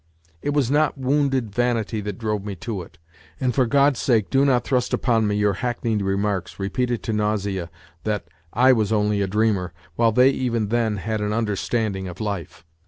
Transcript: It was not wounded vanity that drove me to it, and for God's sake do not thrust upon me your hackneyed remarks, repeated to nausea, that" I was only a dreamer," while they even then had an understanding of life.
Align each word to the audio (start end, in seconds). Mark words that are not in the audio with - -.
It 0.41 0.49
was 0.55 0.71
not 0.71 0.97
wounded 0.97 1.53
vanity 1.53 2.01
that 2.01 2.17
drove 2.17 2.43
me 2.43 2.55
to 2.55 2.81
it, 2.81 2.97
and 3.39 3.53
for 3.53 3.67
God's 3.67 3.99
sake 3.99 4.31
do 4.31 4.43
not 4.43 4.63
thrust 4.63 4.95
upon 4.95 5.27
me 5.27 5.35
your 5.35 5.53
hackneyed 5.53 6.01
remarks, 6.01 6.57
repeated 6.59 7.03
to 7.03 7.13
nausea, 7.13 7.69
that" 8.03 8.25
I 8.67 8.73
was 8.73 8.91
only 8.91 9.21
a 9.21 9.27
dreamer," 9.27 9.73
while 9.97 10.11
they 10.11 10.31
even 10.31 10.69
then 10.69 10.97
had 10.97 11.21
an 11.21 11.33
understanding 11.33 12.07
of 12.07 12.19
life. 12.19 12.65